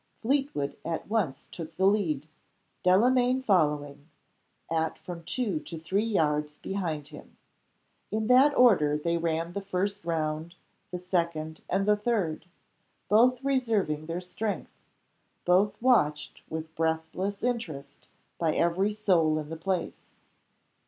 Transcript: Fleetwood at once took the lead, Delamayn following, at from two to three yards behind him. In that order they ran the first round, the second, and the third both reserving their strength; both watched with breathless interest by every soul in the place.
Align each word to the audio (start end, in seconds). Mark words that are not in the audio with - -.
Fleetwood 0.23 0.77
at 0.83 1.07
once 1.07 1.47
took 1.51 1.77
the 1.77 1.85
lead, 1.85 2.27
Delamayn 2.81 3.43
following, 3.43 4.09
at 4.67 4.97
from 4.97 5.23
two 5.23 5.59
to 5.59 5.77
three 5.77 6.03
yards 6.03 6.57
behind 6.57 7.09
him. 7.09 7.37
In 8.09 8.25
that 8.25 8.57
order 8.57 8.97
they 8.97 9.19
ran 9.19 9.53
the 9.53 9.61
first 9.61 10.03
round, 10.03 10.55
the 10.89 10.97
second, 10.97 11.61
and 11.69 11.85
the 11.85 11.95
third 11.95 12.47
both 13.09 13.43
reserving 13.43 14.07
their 14.07 14.21
strength; 14.21 14.87
both 15.45 15.79
watched 15.79 16.41
with 16.49 16.73
breathless 16.73 17.43
interest 17.43 18.07
by 18.39 18.55
every 18.55 18.91
soul 18.91 19.37
in 19.37 19.49
the 19.49 19.55
place. 19.55 20.01